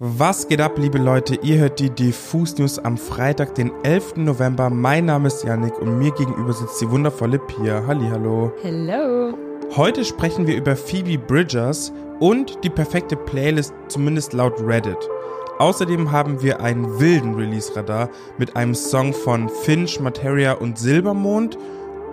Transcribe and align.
Was 0.00 0.46
geht 0.46 0.60
ab, 0.60 0.78
liebe 0.78 0.98
Leute? 0.98 1.34
Ihr 1.42 1.58
hört 1.58 1.80
die 1.80 1.90
Diffus 1.90 2.56
News 2.56 2.78
am 2.78 2.96
Freitag, 2.96 3.56
den 3.56 3.72
11. 3.82 4.18
November. 4.18 4.70
Mein 4.70 5.06
Name 5.06 5.26
ist 5.26 5.42
Yannick 5.42 5.76
und 5.80 5.98
mir 5.98 6.12
gegenüber 6.12 6.52
sitzt 6.52 6.80
die 6.80 6.88
wundervolle 6.88 7.40
Pia. 7.40 7.82
Hallo. 7.84 8.52
Hello. 8.62 9.36
Heute 9.74 10.04
sprechen 10.04 10.46
wir 10.46 10.56
über 10.56 10.76
Phoebe 10.76 11.18
Bridgers 11.18 11.92
und 12.20 12.62
die 12.62 12.70
perfekte 12.70 13.16
Playlist, 13.16 13.74
zumindest 13.88 14.34
laut 14.34 14.60
Reddit. 14.60 14.98
Außerdem 15.58 16.12
haben 16.12 16.42
wir 16.42 16.60
einen 16.60 17.00
wilden 17.00 17.34
Release-Radar 17.34 18.08
mit 18.38 18.54
einem 18.54 18.76
Song 18.76 19.12
von 19.12 19.48
Finch, 19.48 19.98
Materia 19.98 20.52
und 20.52 20.78
Silbermond 20.78 21.58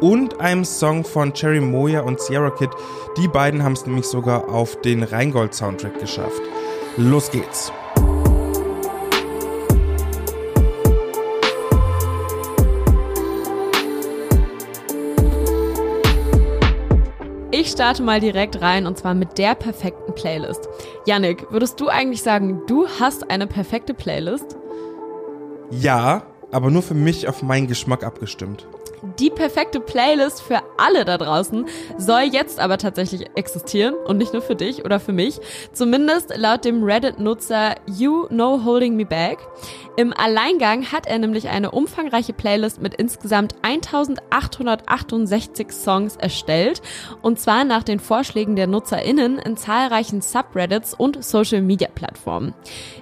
und 0.01 0.39
einem 0.39 0.65
Song 0.65 1.03
von 1.03 1.33
Cherry 1.33 1.61
Moya 1.61 2.01
und 2.01 2.19
Sierra 2.19 2.49
Kid. 2.49 2.71
Die 3.17 3.27
beiden 3.27 3.61
haben 3.61 3.73
es 3.73 3.85
nämlich 3.85 4.05
sogar 4.07 4.49
auf 4.49 4.81
den 4.81 5.03
Rheingold-Soundtrack 5.03 5.99
geschafft. 5.99 6.41
Los 6.97 7.29
geht's! 7.29 7.73
Ich 17.51 17.71
starte 17.71 18.01
mal 18.01 18.21
direkt 18.21 18.61
rein 18.61 18.87
und 18.87 18.97
zwar 18.97 19.13
mit 19.13 19.37
der 19.37 19.55
perfekten 19.55 20.15
Playlist. 20.15 20.69
Yannick, 21.05 21.51
würdest 21.51 21.81
du 21.81 21.89
eigentlich 21.89 22.23
sagen, 22.23 22.61
du 22.65 22.87
hast 22.87 23.29
eine 23.29 23.47
perfekte 23.47 23.93
Playlist? 23.93 24.55
Ja, 25.71 26.27
aber 26.51 26.71
nur 26.71 26.81
für 26.81 26.93
mich 26.93 27.27
auf 27.27 27.43
meinen 27.43 27.67
Geschmack 27.67 28.05
abgestimmt. 28.05 28.67
Die 29.19 29.29
perfekte 29.29 29.79
Playlist 29.79 30.41
für 30.41 30.61
alle 30.77 31.05
da 31.05 31.17
draußen 31.17 31.65
soll 31.97 32.21
jetzt 32.31 32.59
aber 32.59 32.77
tatsächlich 32.77 33.25
existieren 33.35 33.95
und 34.05 34.17
nicht 34.17 34.33
nur 34.33 34.41
für 34.41 34.55
dich 34.55 34.85
oder 34.85 34.99
für 34.99 35.13
mich. 35.13 35.39
Zumindest 35.73 36.35
laut 36.35 36.65
dem 36.65 36.83
Reddit-Nutzer 36.83 37.75
You 37.87 38.27
No 38.29 38.63
Holding 38.63 38.95
Me 38.95 39.05
Back. 39.05 39.39
Im 39.97 40.13
Alleingang 40.13 40.91
hat 40.91 41.07
er 41.07 41.19
nämlich 41.19 41.47
eine 41.47 41.71
umfangreiche 41.71 42.33
Playlist 42.33 42.81
mit 42.81 42.95
insgesamt 42.95 43.55
1868 43.61 45.71
Songs 45.71 46.17
erstellt 46.17 46.81
und 47.21 47.39
zwar 47.39 47.63
nach 47.63 47.83
den 47.83 47.99
Vorschlägen 47.99 48.55
der 48.55 48.67
NutzerInnen 48.67 49.39
in 49.39 49.55
zahlreichen 49.55 50.21
Subreddits 50.21 50.93
und 50.93 51.23
Social 51.23 51.61
Media 51.61 51.87
Plattformen. 51.87 52.53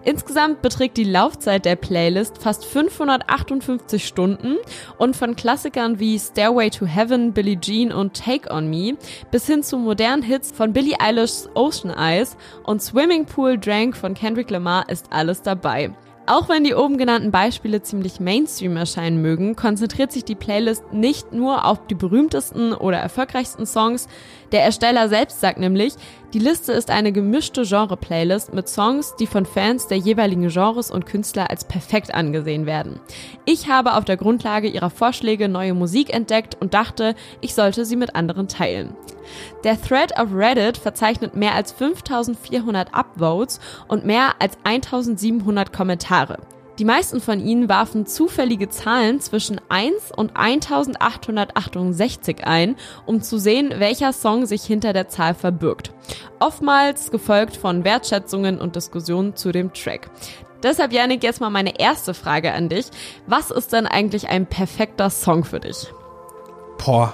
Insgesamt 0.04 0.62
beträgt 0.62 0.98
die 0.98 1.04
Laufzeit 1.04 1.66
der 1.66 1.76
Playlist 1.76 2.38
fast 2.38 2.66
558 2.66 4.06
Stunden 4.06 4.58
und 4.98 5.16
von 5.16 5.36
Klassikern 5.36 5.83
wie 6.00 6.18
Stairway 6.18 6.70
to 6.70 6.86
Heaven, 6.86 7.34
Billie 7.34 7.60
Jean 7.60 7.92
und 7.92 8.14
Take 8.14 8.52
on 8.52 8.70
Me 8.70 8.96
bis 9.32 9.46
hin 9.46 9.64
zu 9.64 9.78
modernen 9.78 10.24
Hits 10.24 10.52
von 10.52 10.74
Billie 10.74 11.00
Eilish's 11.00 11.50
Ocean 11.54 11.92
Eyes 11.92 12.38
und 12.64 12.82
Swimming 12.82 13.26
Pool 13.26 13.58
Drank 13.58 13.96
von 13.96 14.14
Kendrick 14.14 14.50
Lamar 14.50 14.90
ist 14.90 15.08
alles 15.12 15.42
dabei. 15.42 15.92
Auch 16.26 16.48
wenn 16.48 16.64
die 16.64 16.74
oben 16.74 16.98
genannten 16.98 17.32
Beispiele 17.32 17.82
ziemlich 17.82 18.22
Mainstream 18.22 18.78
erscheinen 18.78 19.22
mögen, 19.22 19.58
konzentriert 19.58 20.14
sich 20.14 20.24
die 20.24 20.36
Playlist 20.36 20.94
nicht 20.94 21.34
nur 21.34 21.66
auf 21.66 21.86
die 21.88 21.96
berühmtesten 21.96 22.72
oder 22.74 22.98
erfolgreichsten 22.98 23.66
Songs. 23.66 24.08
Der 24.54 24.64
Ersteller 24.64 25.10
selbst 25.10 25.42
sagt 25.42 25.60
nämlich, 25.60 25.96
die 26.34 26.40
Liste 26.40 26.72
ist 26.72 26.90
eine 26.90 27.12
gemischte 27.12 27.62
Genre-Playlist 27.62 28.56
mit 28.56 28.68
Songs, 28.68 29.16
die 29.20 29.28
von 29.28 29.46
Fans 29.46 29.86
der 29.86 29.98
jeweiligen 29.98 30.48
Genres 30.50 30.90
und 30.90 31.06
Künstler 31.06 31.52
als 31.52 31.64
perfekt 31.64 32.12
angesehen 32.12 32.66
werden. 32.66 33.00
Ich 33.46 33.70
habe 33.70 33.94
auf 33.94 34.04
der 34.04 34.18
Grundlage 34.18 34.68
ihrer 34.68 34.90
Vorschläge 34.90 35.48
neue 35.48 35.76
Musik 35.76 36.12
entdeckt 36.12 36.58
und 36.60 36.74
dachte, 36.74 37.14
ich 37.42 37.54
sollte 37.54 37.86
sie 37.86 37.96
mit 37.96 38.16
anderen 38.16 38.48
teilen. 38.48 38.96
Der 39.64 39.80
Thread 39.80 40.18
auf 40.18 40.30
Reddit 40.34 40.78
verzeichnet 40.78 41.36
mehr 41.36 41.54
als 41.54 41.72
5400 41.72 42.96
Upvotes 42.96 43.60
und 43.88 44.04
mehr 44.04 44.34
als 44.40 44.58
1700 44.64 45.72
Kommentare. 45.72 46.40
Die 46.80 46.86
meisten 46.86 47.22
von 47.22 47.40
ihnen 47.40 47.70
warfen 47.70 48.08
zufällige 48.08 48.68
Zahlen 48.68 49.20
zwischen 49.20 49.62
1 49.70 50.12
und 50.16 50.36
1868 50.36 52.46
ein, 52.46 52.78
um 53.06 53.22
zu 53.22 53.38
sehen, 53.38 53.76
welcher 53.78 54.12
Song 54.12 54.48
sich 54.48 54.64
hinter 54.64 54.92
der 54.92 55.08
Zahl 55.08 55.36
verbirgt. 55.36 55.94
Oftmals 56.40 57.12
gefolgt 57.12 57.58
von 57.58 57.84
Wertschätzungen 57.84 58.60
und 58.60 58.76
Diskussionen 58.76 59.36
zu 59.36 59.52
dem 59.52 59.72
Track. 59.74 60.10
Deshalb, 60.64 60.94
Janik, 60.94 61.24
jetzt 61.24 61.42
mal 61.42 61.52
meine 61.52 61.80
erste 61.80 62.16
Frage 62.16 62.54
an 62.54 62.70
dich. 62.70 62.88
Was 63.28 63.52
ist 63.52 63.74
denn 63.74 63.86
eigentlich 63.86 64.30
ein 64.30 64.48
perfekter 64.48 65.12
Song 65.12 65.44
für 65.44 65.60
dich? 65.60 65.94
Boah, 66.84 67.14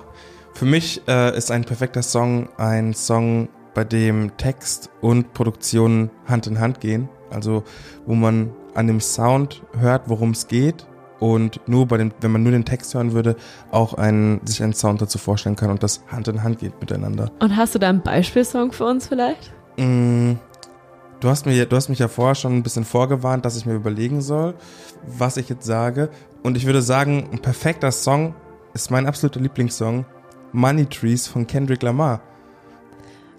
für 0.54 0.66
mich 0.66 1.02
äh, 1.08 1.38
ist 1.38 1.52
ein 1.52 1.66
perfekter 1.66 2.04
Song 2.04 2.48
ein 2.58 2.94
Song, 2.94 3.50
bei 3.74 3.84
dem 3.84 4.38
Text 4.38 4.90
und 5.02 5.34
Produktion 5.34 6.12
Hand 6.28 6.48
in 6.48 6.60
Hand 6.60 6.80
gehen. 6.80 7.10
Also 7.32 7.64
wo 8.06 8.16
man 8.16 8.52
an 8.76 8.88
dem 8.88 9.00
Sound 9.00 9.62
hört, 9.78 10.04
worum 10.08 10.32
es 10.32 10.48
geht 10.48 10.88
und 11.20 11.60
nur 11.68 11.88
bei 11.88 11.98
dem, 11.98 12.12
wenn 12.22 12.32
man 12.32 12.44
nur 12.44 12.52
den 12.52 12.66
Text 12.66 12.94
hören 12.94 13.14
würde, 13.14 13.36
auch 13.72 13.94
einen, 13.94 14.46
sich 14.46 14.64
einen 14.64 14.74
Sound 14.74 15.02
dazu 15.02 15.18
vorstellen 15.18 15.56
kann 15.56 15.70
und 15.70 15.84
das 15.84 16.02
Hand 16.08 16.28
in 16.28 16.44
Hand 16.44 16.60
geht 16.60 16.80
miteinander. 16.80 17.32
Und 17.40 17.56
hast 17.56 17.76
du 17.76 17.80
da 17.80 17.90
einen 17.90 18.02
Beispielsong 18.02 18.72
für 18.72 18.86
uns 18.86 19.08
vielleicht? 19.08 19.52
Mm, 19.78 20.34
du 21.20 21.30
hast 21.30 21.46
mir, 21.46 21.66
du 21.66 21.76
hast 21.76 21.90
mich 21.90 22.00
ja 22.00 22.08
vorher 22.08 22.36
schon 22.36 22.56
ein 22.56 22.64
bisschen 22.64 22.86
vorgewarnt, 22.86 23.46
dass 23.46 23.58
ich 23.58 23.66
mir 23.66 23.74
überlegen 23.76 24.22
soll, 24.22 24.56
was 25.06 25.38
ich 25.38 25.50
jetzt 25.50 25.66
sage. 25.66 26.10
Und 26.42 26.56
ich 26.56 26.66
würde 26.66 26.82
sagen, 26.82 27.30
ein 27.32 27.40
perfekter 27.40 27.92
Song 27.92 28.34
ist 28.74 28.92
mein 28.92 29.08
absoluter 29.08 29.42
Lieblingssong 29.42 30.06
Money 30.52 30.86
Trees 30.86 31.28
von 31.28 31.46
Kendrick 31.46 31.84
Lamar. 31.84 32.22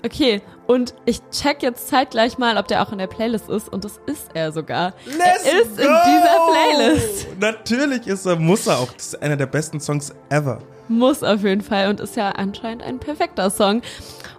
Okay, 0.02 0.40
und 0.66 0.94
ich 1.04 1.20
check 1.30 1.62
jetzt 1.62 1.88
zeitgleich 1.88 2.38
mal, 2.38 2.56
ob 2.56 2.66
der 2.68 2.80
auch 2.82 2.90
in 2.92 2.98
der 2.98 3.06
Playlist 3.06 3.50
ist. 3.50 3.68
Und 3.68 3.84
das 3.84 4.00
ist 4.06 4.30
er 4.34 4.50
sogar. 4.50 4.94
Let's 5.04 5.44
er 5.44 5.60
ist 5.60 5.76
go! 5.76 5.82
in 5.82 5.94
dieser 6.06 6.38
Playlist. 6.50 7.26
Natürlich 7.38 8.06
ist 8.06 8.24
er, 8.24 8.36
muss 8.36 8.66
er 8.66 8.78
auch. 8.78 8.90
Das 8.92 9.08
ist 9.08 9.22
einer 9.22 9.36
der 9.36 9.44
besten 9.46 9.78
Songs 9.80 10.14
ever. 10.30 10.60
Muss 10.88 11.22
auf 11.22 11.42
jeden 11.42 11.60
Fall 11.60 11.88
und 11.88 12.00
ist 12.00 12.16
ja 12.16 12.30
anscheinend 12.30 12.82
ein 12.82 12.98
perfekter 12.98 13.50
Song. 13.50 13.82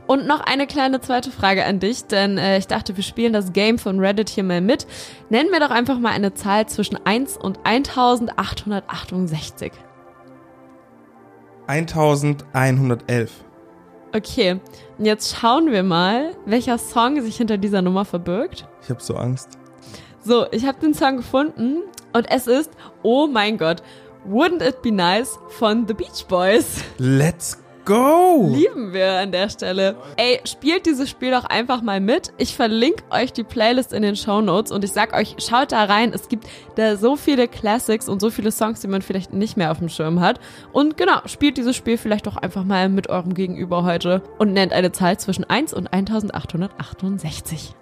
Und 0.07 0.25
noch 0.25 0.39
eine 0.41 0.65
kleine 0.67 0.99
zweite 0.99 1.31
Frage 1.31 1.63
an 1.63 1.79
dich, 1.79 2.05
denn 2.05 2.37
äh, 2.37 2.57
ich 2.57 2.67
dachte, 2.67 2.97
wir 2.97 3.03
spielen 3.03 3.31
das 3.33 3.53
Game 3.53 3.77
von 3.77 3.99
Reddit 3.99 4.29
hier 4.29 4.43
mal 4.43 4.59
mit. 4.59 4.87
Nennen 5.29 5.51
wir 5.51 5.59
doch 5.59 5.69
einfach 5.69 5.99
mal 5.99 6.11
eine 6.11 6.33
Zahl 6.33 6.67
zwischen 6.67 6.97
1 7.05 7.37
und 7.37 7.59
1868. 7.65 9.71
1111. 11.67 13.31
Okay, 14.13 14.59
und 14.97 15.05
jetzt 15.05 15.37
schauen 15.37 15.71
wir 15.71 15.83
mal, 15.83 16.35
welcher 16.45 16.77
Song 16.77 17.21
sich 17.21 17.37
hinter 17.37 17.57
dieser 17.57 17.81
Nummer 17.81 18.03
verbirgt. 18.03 18.67
Ich 18.83 18.89
habe 18.89 19.01
so 19.01 19.15
Angst. 19.15 19.49
So, 20.23 20.45
ich 20.51 20.65
habe 20.65 20.79
den 20.81 20.93
Song 20.93 21.17
gefunden 21.17 21.83
und 22.13 22.29
es 22.29 22.45
ist, 22.47 22.71
oh 23.03 23.27
mein 23.27 23.57
Gott, 23.57 23.81
Wouldn't 24.27 24.67
It 24.67 24.81
Be 24.81 24.91
Nice 24.91 25.39
von 25.47 25.87
The 25.87 25.93
Beach 25.93 26.25
Boys. 26.27 26.83
Let's 26.97 27.57
go! 27.85 28.49
Lieben 28.53 28.93
wir 28.93 29.13
an 29.13 29.31
der 29.31 29.49
Stelle. 29.49 29.95
Ey, 30.17 30.39
spielt 30.45 30.85
dieses 30.85 31.09
Spiel 31.09 31.31
doch 31.31 31.45
einfach 31.45 31.81
mal 31.81 31.99
mit. 31.99 32.31
Ich 32.37 32.55
verlinke 32.55 33.03
euch 33.09 33.33
die 33.33 33.43
Playlist 33.43 33.93
in 33.93 34.01
den 34.01 34.15
Show 34.15 34.41
Notes 34.41 34.71
und 34.71 34.83
ich 34.83 34.91
sag 34.91 35.13
euch, 35.13 35.35
schaut 35.39 35.71
da 35.71 35.83
rein. 35.85 36.11
Es 36.13 36.29
gibt 36.29 36.47
da 36.75 36.95
so 36.95 37.15
viele 37.15 37.47
Classics 37.47 38.07
und 38.07 38.21
so 38.21 38.29
viele 38.29 38.51
Songs, 38.51 38.81
die 38.81 38.87
man 38.87 39.01
vielleicht 39.01 39.33
nicht 39.33 39.57
mehr 39.57 39.71
auf 39.71 39.79
dem 39.79 39.89
Schirm 39.89 40.19
hat. 40.19 40.39
Und 40.71 40.97
genau, 40.97 41.19
spielt 41.25 41.57
dieses 41.57 41.75
Spiel 41.75 41.97
vielleicht 41.97 42.27
doch 42.27 42.37
einfach 42.37 42.63
mal 42.63 42.89
mit 42.89 43.09
eurem 43.09 43.33
Gegenüber 43.33 43.83
heute 43.83 44.21
und 44.37 44.53
nennt 44.53 44.73
eine 44.73 44.91
Zahl 44.91 45.17
zwischen 45.17 45.43
1 45.43 45.73
und 45.73 45.91
1868. 45.91 47.75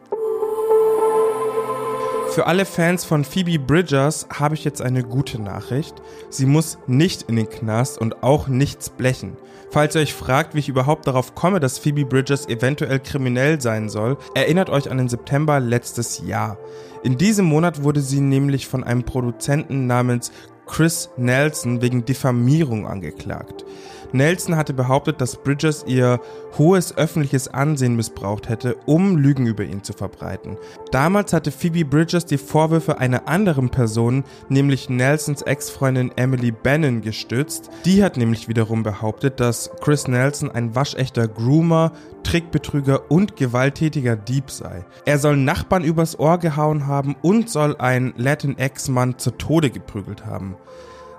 Für 2.40 2.48
alle 2.48 2.64
Fans 2.64 3.04
von 3.04 3.26
Phoebe 3.26 3.60
Bridgers 3.60 4.26
habe 4.34 4.56
ich 4.56 4.64
jetzt 4.64 4.82
eine 4.82 5.04
gute 5.04 5.42
Nachricht. 5.42 6.02
Sie 6.30 6.46
muss 6.46 6.78
nicht 6.88 7.24
in 7.24 7.36
den 7.36 7.50
Knast 7.50 7.98
und 7.98 8.24
auch 8.24 8.48
nichts 8.48 8.90
blechen. 8.90 9.36
Falls 9.72 9.94
ihr 9.94 10.00
euch 10.00 10.14
fragt, 10.14 10.56
wie 10.56 10.60
ich 10.60 10.70
überhaupt 10.70 11.06
darauf 11.06 11.36
komme, 11.36 11.60
dass 11.60 11.80
Phoebe 11.80 12.06
Bridgers 12.06 12.48
eventuell 12.48 13.02
kriminell 13.02 13.60
sein 13.60 13.90
soll, 13.90 14.18
erinnert 14.36 14.70
euch 14.70 14.90
an 14.90 15.00
den 15.00 15.10
September 15.10 15.60
letztes 15.60 16.22
Jahr. 16.26 16.58
In 17.04 17.18
diesem 17.18 17.46
Monat 17.46 17.84
wurde 17.84 18.00
sie 18.00 18.22
nämlich 18.22 18.68
von 18.68 18.85
einem 18.85 19.03
Produzenten 19.03 19.85
namens 19.85 20.32
Chris 20.66 21.09
Nelson 21.18 21.82
wegen 21.82 22.06
Diffamierung 22.06 22.88
angeklagt. 22.88 23.66
Nelson 24.11 24.56
hatte 24.56 24.73
behauptet, 24.73 25.22
dass 25.22 25.35
Bridges 25.35 25.84
ihr 25.88 26.20
hohes 26.58 26.97
öffentliches 26.97 27.47
Ansehen 27.47 27.96
missbraucht 27.96 28.50
hätte, 28.50 28.76
um 28.85 29.17
Lügen 29.17 29.46
über 29.46 29.64
ihn 29.64 29.84
zu 29.84 29.94
verbreiten. 29.94 30.58
Damals 30.91 31.34
hatte 31.34 31.52
Phoebe 31.52 31.85
Bridges 31.85 32.26
die 32.26 32.38
Vorwürfe 32.38 33.00
einer 33.00 33.28
anderen 33.28 33.70
Person, 33.70 34.23
nämlich 34.50 34.90
Nelsons 34.90 35.41
Ex-Freundin 35.44 36.11
Emily 36.16 36.52
Bannon, 36.52 37.02
gestützt. 37.02 37.70
Die 37.85 38.03
hat 38.03 38.17
nämlich 38.17 38.47
wiederum 38.47 38.84
behauptet, 38.84 39.40
dass 39.40 39.70
Chris 39.82 40.08
Nelson 40.08 40.52
ein 40.52 40.76
waschechter 40.76 41.28
Groomer, 41.28 41.91
Trickbetrüger 42.23 43.11
und 43.11 43.35
gewalttätiger 43.35 44.16
Dieb 44.16 44.52
sei. 44.52 44.85
Er 45.06 45.20
soll 45.20 45.38
Nachbarn 45.38 45.84
übers 45.84 46.20
Ohr 46.20 46.38
gehauen 46.38 46.88
haben 46.88 47.16
und 47.22 47.50
soll 47.50 47.76
einen 47.78 48.14
Latin-Ex-Mann 48.17 49.17
zu 49.17 49.32
Tode 49.32 49.70
geprügelt 49.70 50.26
haben. 50.26 50.56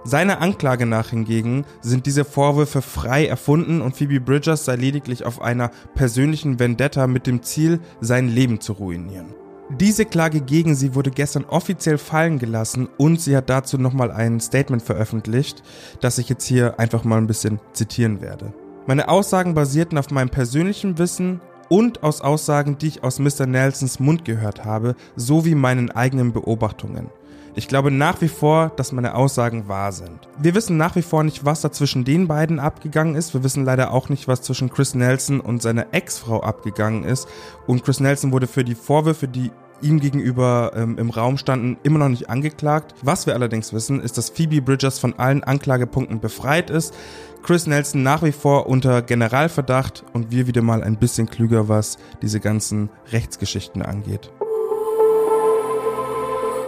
Seiner 0.04 0.40
Anklage 0.40 0.86
nach 0.86 1.10
hingegen 1.10 1.66
sind 1.82 2.06
diese 2.06 2.24
Vorwürfe 2.24 2.80
frei 2.80 3.26
erfunden 3.26 3.82
und 3.82 3.96
Phoebe 3.96 4.20
Bridgers 4.20 4.64
sei 4.64 4.76
lediglich 4.76 5.26
auf 5.26 5.42
einer 5.42 5.70
persönlichen 5.94 6.58
Vendetta 6.58 7.06
mit 7.06 7.26
dem 7.26 7.42
Ziel, 7.42 7.80
sein 8.00 8.28
Leben 8.28 8.60
zu 8.60 8.72
ruinieren. 8.72 9.34
Diese 9.78 10.04
Klage 10.04 10.40
gegen 10.40 10.74
sie 10.74 10.94
wurde 10.94 11.10
gestern 11.10 11.44
offiziell 11.44 11.98
fallen 11.98 12.38
gelassen 12.38 12.88
und 12.96 13.20
sie 13.20 13.36
hat 13.36 13.50
dazu 13.50 13.78
nochmal 13.78 14.10
ein 14.10 14.40
Statement 14.40 14.82
veröffentlicht, 14.82 15.62
das 16.00 16.18
ich 16.18 16.28
jetzt 16.28 16.44
hier 16.44 16.80
einfach 16.80 17.04
mal 17.04 17.18
ein 17.18 17.28
bisschen 17.28 17.60
zitieren 17.72 18.20
werde. 18.20 18.52
Meine 18.86 19.08
Aussagen 19.08 19.54
basierten 19.54 19.98
auf 19.98 20.10
meinem 20.10 20.30
persönlichen 20.30 20.98
Wissen 20.98 21.40
und 21.70 22.02
aus 22.02 22.20
Aussagen, 22.20 22.76
die 22.76 22.88
ich 22.88 23.02
aus 23.02 23.18
Mr. 23.18 23.46
Nelsons 23.46 24.00
Mund 24.00 24.26
gehört 24.26 24.66
habe, 24.66 24.96
sowie 25.16 25.54
meinen 25.54 25.90
eigenen 25.90 26.34
Beobachtungen. 26.34 27.08
Ich 27.54 27.68
glaube 27.68 27.90
nach 27.90 28.20
wie 28.20 28.28
vor, 28.28 28.70
dass 28.76 28.92
meine 28.92 29.14
Aussagen 29.14 29.66
wahr 29.68 29.92
sind. 29.92 30.28
Wir 30.38 30.54
wissen 30.54 30.76
nach 30.76 30.94
wie 30.94 31.02
vor 31.02 31.24
nicht, 31.24 31.44
was 31.44 31.60
da 31.60 31.72
zwischen 31.72 32.04
den 32.04 32.28
beiden 32.28 32.60
abgegangen 32.60 33.16
ist. 33.16 33.34
Wir 33.34 33.42
wissen 33.42 33.64
leider 33.64 33.92
auch 33.92 34.08
nicht, 34.08 34.28
was 34.28 34.42
zwischen 34.42 34.70
Chris 34.70 34.94
Nelson 34.94 35.40
und 35.40 35.62
seiner 35.62 35.86
Ex-Frau 35.92 36.42
abgegangen 36.42 37.04
ist. 37.04 37.26
Und 37.66 37.84
Chris 37.84 37.98
Nelson 37.98 38.32
wurde 38.32 38.46
für 38.46 38.64
die 38.64 38.76
Vorwürfe, 38.76 39.26
die 39.26 39.50
ihm 39.82 40.00
gegenüber 40.00 40.72
ähm, 40.74 40.98
im 40.98 41.10
Raum 41.10 41.36
standen, 41.36 41.78
immer 41.82 41.98
noch 41.98 42.08
nicht 42.08 42.30
angeklagt. 42.30 42.94
Was 43.02 43.26
wir 43.26 43.34
allerdings 43.34 43.72
wissen, 43.72 44.00
ist, 44.00 44.18
dass 44.18 44.30
Phoebe 44.30 44.62
Bridgers 44.62 44.98
von 44.98 45.18
allen 45.18 45.44
Anklagepunkten 45.44 46.20
befreit 46.20 46.70
ist. 46.70 46.94
Chris 47.42 47.66
Nelson 47.66 48.02
nach 48.02 48.22
wie 48.22 48.32
vor 48.32 48.66
unter 48.66 49.02
Generalverdacht 49.02 50.04
und 50.12 50.30
wir 50.30 50.46
wieder 50.46 50.62
mal 50.62 50.82
ein 50.82 50.96
bisschen 50.96 51.28
klüger, 51.28 51.68
was 51.68 51.96
diese 52.22 52.40
ganzen 52.40 52.90
Rechtsgeschichten 53.12 53.82
angeht. 53.82 54.30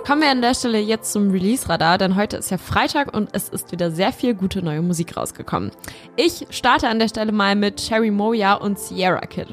Kommen 0.04 0.22
wir 0.22 0.31
an 0.31 0.43
der 0.43 0.54
Stelle 0.54 0.81
jetzt 0.81 1.12
zum 1.12 1.31
Release-Radar, 1.31 1.96
denn 1.96 2.16
heute 2.16 2.37
ist 2.37 2.50
ja 2.50 2.58
Freitag 2.58 3.16
und 3.16 3.28
es 3.34 3.49
ist 3.49 3.70
wieder 3.70 3.93
sehr 3.93 4.12
viel 4.12 4.34
gute 4.34 4.60
neue 4.60 4.82
Musik 4.82 5.16
rausgekommen. 5.16 5.70
Ich 6.16 6.44
starte 6.50 6.88
an 6.88 6.99
der 6.99 7.06
Stelle 7.06 7.31
mal 7.31 7.54
mit 7.54 7.76
Cherry 7.76 8.10
Moya 8.10 8.54
und 8.54 8.81
Sierra 8.81 9.20
Kid. 9.20 9.46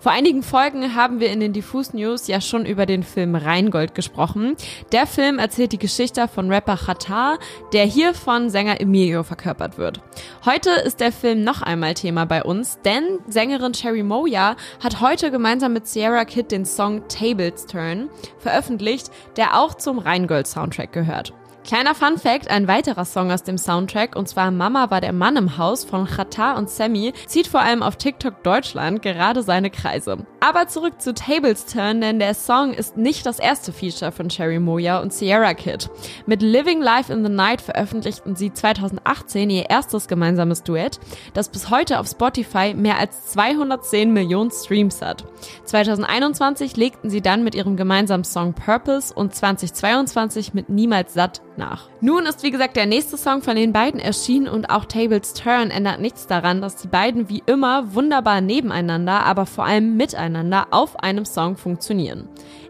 Vor 0.00 0.10
einigen 0.10 0.42
Folgen 0.42 0.96
haben 0.96 1.20
wir 1.20 1.30
in 1.30 1.38
den 1.38 1.52
Diffus 1.52 1.94
News 1.94 2.26
ja 2.26 2.40
schon 2.40 2.66
über 2.66 2.84
den 2.84 3.04
Film 3.04 3.36
Rheingold 3.36 3.94
gesprochen. 3.94 4.56
Der 4.90 5.06
Film 5.06 5.38
erzählt 5.38 5.70
die 5.70 5.78
Geschichte 5.78 6.26
von 6.26 6.50
Rapper 6.50 6.76
Khatar, 6.76 7.38
der 7.72 7.84
hier 7.84 8.12
von 8.12 8.50
Sänger 8.50 8.80
Emilio 8.80 9.22
verkörpert 9.22 9.78
wird. 9.78 10.00
Heute 10.44 10.70
ist 10.70 10.98
der 10.98 11.12
Film 11.12 11.44
noch 11.44 11.62
einmal 11.62 11.94
Thema 11.94 12.24
bei 12.26 12.42
uns, 12.42 12.80
denn 12.84 13.20
Sängerin 13.28 13.72
Cherry 13.74 14.02
Moya 14.02 14.56
hat 14.82 15.00
heute 15.00 15.30
gemeinsam 15.30 15.74
mit 15.74 15.86
Sierra 15.86 16.24
Kid 16.24 16.50
den 16.50 16.64
Song 16.64 17.06
Tables 17.06 17.66
Turn 17.66 18.10
veröffentlicht, 18.40 19.12
der 19.36 19.56
auch 19.56 19.74
zum 19.74 19.91
Rheingold-Soundtrack 19.98 20.92
gehört. 20.92 21.32
Kleiner 21.64 21.94
Fun 21.94 22.18
Fact, 22.18 22.50
ein 22.50 22.66
weiterer 22.66 23.04
Song 23.04 23.30
aus 23.30 23.44
dem 23.44 23.56
Soundtrack, 23.56 24.16
und 24.16 24.28
zwar 24.28 24.50
Mama 24.50 24.90
war 24.90 25.00
der 25.00 25.12
Mann 25.12 25.36
im 25.36 25.58
Haus 25.58 25.84
von 25.84 26.06
Chata 26.06 26.54
und 26.54 26.68
Sammy, 26.68 27.12
zieht 27.26 27.46
vor 27.46 27.60
allem 27.60 27.84
auf 27.84 27.94
TikTok 27.96 28.42
Deutschland 28.42 29.00
gerade 29.00 29.44
seine 29.44 29.70
Kreise. 29.70 30.26
Aber 30.40 30.66
zurück 30.66 31.00
zu 31.00 31.14
Tables 31.14 31.66
Turn, 31.66 32.00
denn 32.00 32.18
der 32.18 32.34
Song 32.34 32.74
ist 32.74 32.96
nicht 32.96 33.24
das 33.26 33.38
erste 33.38 33.72
Feature 33.72 34.10
von 34.10 34.28
Cherry 34.28 34.58
Moya 34.58 34.98
und 34.98 35.12
Sierra 35.12 35.54
Kid. 35.54 35.88
Mit 36.26 36.42
Living 36.42 36.82
Life 36.82 37.12
in 37.12 37.22
the 37.22 37.30
Night 37.30 37.60
veröffentlichten 37.60 38.34
sie 38.34 38.52
2018 38.52 39.48
ihr 39.48 39.70
erstes 39.70 40.08
gemeinsames 40.08 40.64
Duett, 40.64 40.98
das 41.32 41.48
bis 41.48 41.70
heute 41.70 42.00
auf 42.00 42.08
Spotify 42.08 42.74
mehr 42.74 42.98
als 42.98 43.26
210 43.26 44.12
Millionen 44.12 44.50
Streams 44.50 45.00
hat. 45.00 45.24
2021 45.64 46.76
legten 46.76 47.10
sie 47.10 47.20
dann 47.20 47.44
mit 47.44 47.54
ihrem 47.54 47.76
gemeinsamen 47.76 48.24
Song 48.24 48.54
Purpose 48.54 49.12
und 49.14 49.34
2022 49.34 50.54
mit 50.54 50.68
Niemals 50.68 51.14
Satt 51.14 51.42
nach. 51.56 51.88
Nun 52.00 52.26
ist 52.26 52.42
wie 52.42 52.50
gesagt 52.50 52.76
der 52.76 52.86
nächste 52.86 53.16
Song 53.16 53.42
von 53.42 53.56
den 53.56 53.72
beiden 53.72 54.00
erschienen 54.00 54.48
und 54.48 54.70
auch 54.70 54.84
Tables 54.84 55.34
Turn 55.34 55.70
ändert 55.70 56.00
nichts 56.00 56.26
daran, 56.26 56.60
dass 56.60 56.76
die 56.76 56.88
beiden 56.88 57.28
wie 57.28 57.42
immer 57.46 57.94
wunderbar 57.94 58.40
nebeneinander, 58.40 59.24
aber 59.24 59.46
vor 59.46 59.64
allem 59.64 59.96
miteinander 59.96 60.68
auf 60.70 60.98
einem 61.00 61.24
Song 61.24 61.56
funktionieren. 61.56 62.28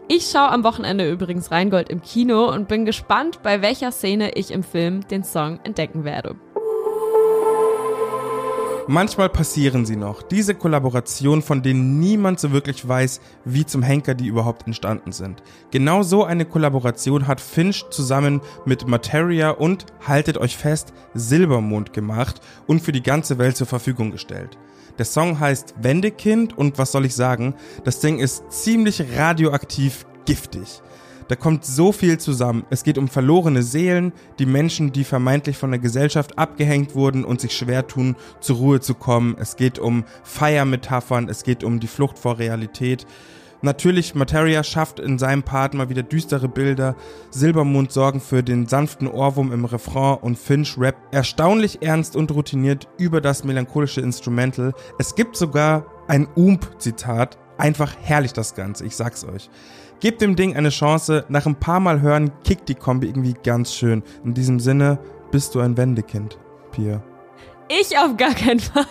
Ich 0.09 0.29
schaue 0.29 0.49
am 0.49 0.63
Wochenende 0.63 1.09
übrigens 1.09 1.49
Rheingold 1.49 1.89
im 1.89 2.01
Kino 2.01 2.51
und 2.51 2.67
bin 2.67 2.85
gespannt, 2.85 3.41
bei 3.41 3.61
welcher 3.61 3.91
Szene 3.91 4.31
ich 4.35 4.51
im 4.51 4.61
Film 4.61 5.07
den 5.07 5.23
Song 5.23 5.59
entdecken 5.63 6.03
werde. 6.03 6.35
Manchmal 8.87 9.29
passieren 9.29 9.85
sie 9.85 9.95
noch. 9.95 10.21
Diese 10.23 10.55
Kollaboration, 10.55 11.41
von 11.41 11.61
denen 11.61 11.99
niemand 11.99 12.39
so 12.39 12.51
wirklich 12.51 12.85
weiß, 12.85 13.21
wie 13.45 13.65
zum 13.65 13.81
Henker 13.81 14.13
die 14.13 14.27
überhaupt 14.27 14.67
entstanden 14.67 15.13
sind. 15.13 15.41
Genau 15.71 16.03
so 16.03 16.25
eine 16.25 16.45
Kollaboration 16.45 17.27
hat 17.27 17.39
Finch 17.39 17.85
zusammen 17.91 18.41
mit 18.65 18.85
Materia 18.85 19.51
und, 19.51 19.85
haltet 20.05 20.37
euch 20.37 20.57
fest, 20.57 20.93
Silbermond 21.13 21.93
gemacht 21.93 22.41
und 22.67 22.81
für 22.81 22.91
die 22.91 23.03
ganze 23.03 23.37
Welt 23.37 23.55
zur 23.55 23.67
Verfügung 23.67 24.11
gestellt. 24.11 24.57
Der 24.97 25.05
Song 25.05 25.39
heißt 25.39 25.75
Wendekind 25.81 26.57
und 26.57 26.77
was 26.77 26.91
soll 26.91 27.05
ich 27.05 27.15
sagen, 27.15 27.55
das 27.85 27.99
Ding 28.01 28.19
ist 28.19 28.43
ziemlich 28.51 29.03
radioaktiv 29.15 30.05
giftig. 30.25 30.81
Da 31.27 31.35
kommt 31.35 31.65
so 31.65 31.91
viel 31.91 32.17
zusammen. 32.17 32.65
Es 32.69 32.83
geht 32.83 32.97
um 32.97 33.07
verlorene 33.07 33.63
Seelen, 33.63 34.13
die 34.39 34.45
Menschen, 34.45 34.91
die 34.91 35.03
vermeintlich 35.03 35.57
von 35.57 35.71
der 35.71 35.79
Gesellschaft 35.79 36.37
abgehängt 36.37 36.95
wurden 36.95 37.23
und 37.23 37.41
sich 37.41 37.55
schwer 37.55 37.87
tun, 37.87 38.15
zur 38.39 38.57
Ruhe 38.57 38.79
zu 38.79 38.93
kommen. 38.93 39.35
Es 39.39 39.55
geht 39.55 39.79
um 39.79 40.03
Feiermetaphern, 40.23 41.29
es 41.29 41.43
geht 41.43 41.63
um 41.63 41.79
die 41.79 41.87
Flucht 41.87 42.19
vor 42.19 42.39
Realität. 42.39 43.05
Natürlich, 43.63 44.13
Materia 44.13 44.61
schafft 44.61 44.99
in 44.99 45.17
seinem 45.17 45.41
Part 45.41 45.73
mal 45.73 45.87
wieder 45.87 46.03
düstere 46.03 46.49
Bilder. 46.49 46.97
Silbermond 47.31 47.93
sorgen 47.93 48.19
für 48.19 48.43
den 48.43 48.67
sanften 48.67 49.07
Ohrwurm 49.07 49.53
im 49.53 49.63
Refrain 49.63 50.17
und 50.17 50.37
Finch 50.37 50.77
rappt 50.77 51.15
erstaunlich 51.15 51.81
ernst 51.81 52.17
und 52.17 52.29
routiniert 52.31 52.89
über 52.97 53.21
das 53.21 53.45
melancholische 53.45 54.01
Instrumental. 54.01 54.73
Es 54.99 55.15
gibt 55.15 55.37
sogar 55.37 55.85
ein 56.09 56.27
Ump-Zitat. 56.35 57.37
Einfach 57.57 57.95
herrlich 58.01 58.33
das 58.33 58.55
Ganze, 58.55 58.85
ich 58.85 58.97
sag's 58.97 59.23
euch. 59.23 59.49
Gebt 60.03 60.19
dem 60.19 60.35
Ding 60.35 60.53
eine 60.57 60.67
Chance. 60.67 61.23
Nach 61.29 61.45
ein 61.45 61.55
paar 61.55 61.79
Mal 61.79 62.01
hören 62.01 62.29
kickt 62.43 62.67
die 62.67 62.75
Kombi 62.75 63.07
irgendwie 63.07 63.35
ganz 63.41 63.73
schön. 63.73 64.03
In 64.25 64.33
diesem 64.33 64.59
Sinne, 64.59 64.99
bist 65.31 65.55
du 65.55 65.61
ein 65.61 65.77
Wendekind, 65.77 66.37
Pia. 66.73 67.01
Ich 67.69 67.97
auf 67.97 68.17
gar 68.17 68.33
keinen 68.33 68.59
Fall. 68.59 68.85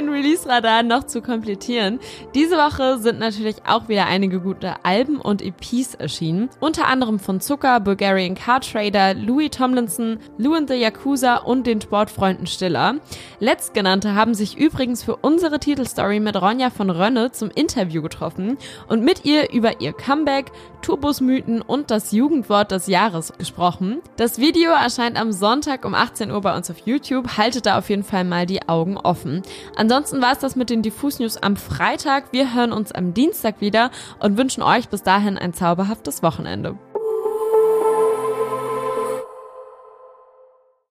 Den 0.00 0.08
Release-Radar 0.08 0.82
noch 0.82 1.04
zu 1.04 1.20
komplettieren, 1.20 2.00
diese 2.34 2.56
Woche 2.56 2.98
sind 2.98 3.18
natürlich 3.18 3.56
auch 3.66 3.88
wieder 3.88 4.06
einige 4.06 4.40
gute 4.40 4.84
Alben 4.84 5.20
und 5.20 5.42
EPs 5.42 5.94
erschienen. 5.94 6.48
Unter 6.58 6.86
anderem 6.86 7.18
von 7.18 7.40
Zucker, 7.40 7.80
Bulgarian 7.80 8.34
Car 8.34 8.60
Trader, 8.60 9.14
Louis 9.14 9.50
Tomlinson, 9.50 10.18
Lou 10.38 10.54
and 10.54 10.68
the 10.68 10.76
Yakuza 10.76 11.36
und 11.36 11.66
den 11.66 11.80
Sportfreunden 11.80 12.46
Stiller. 12.46 12.96
Letztgenannte 13.40 14.14
haben 14.14 14.34
sich 14.34 14.56
übrigens 14.56 15.02
für 15.02 15.16
unsere 15.16 15.58
Titelstory 15.58 16.20
mit 16.20 16.40
Ronja 16.40 16.70
von 16.70 16.90
Rönne 16.90 17.32
zum 17.32 17.50
Interview 17.50 18.02
getroffen 18.02 18.56
und 18.88 19.04
mit 19.04 19.24
ihr 19.24 19.52
über 19.52 19.80
ihr 19.80 19.92
Comeback, 19.92 20.52
Turbusmythen 20.82 21.60
und 21.60 21.90
das 21.90 22.12
Jugendwort 22.12 22.70
des 22.70 22.86
Jahres 22.86 23.32
gesprochen. 23.36 24.00
Das 24.16 24.38
Video 24.38 24.70
erscheint 24.70 25.20
am 25.20 25.32
Sonntag 25.32 25.84
um 25.84 25.94
18 25.94 26.30
Uhr 26.30 26.40
bei 26.40 26.56
uns 26.56 26.70
auf 26.70 26.78
YouTube. 26.86 27.36
Haltet 27.36 27.66
da 27.66 27.78
auf 27.78 27.90
jeden 27.90 28.04
Fall 28.04 28.24
mal 28.24 28.46
die 28.46 28.66
Augen 28.68 28.96
offen. 28.96 29.42
Ansonsten 29.90 30.22
war 30.22 30.30
es 30.30 30.38
das 30.38 30.54
mit 30.54 30.70
den 30.70 30.82
Diffus 30.82 31.18
News 31.18 31.36
am 31.36 31.56
Freitag. 31.56 32.32
Wir 32.32 32.54
hören 32.54 32.70
uns 32.70 32.92
am 32.92 33.12
Dienstag 33.12 33.60
wieder 33.60 33.90
und 34.20 34.38
wünschen 34.38 34.62
euch 34.62 34.88
bis 34.88 35.02
dahin 35.02 35.36
ein 35.36 35.52
zauberhaftes 35.52 36.22
Wochenende. 36.22 36.78